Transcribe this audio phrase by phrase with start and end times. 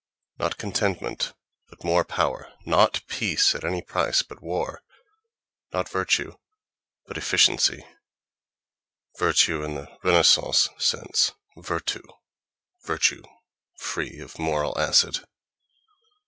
[0.39, 1.33] Not contentment,
[1.69, 4.81] but more power; not peace at any price, but war;
[5.71, 6.37] not virtue,
[7.05, 7.85] but efficiency
[9.19, 12.01] (virtue in the Renaissance sense, virtu,
[12.83, 13.21] virtue
[13.77, 15.23] free of moral acid).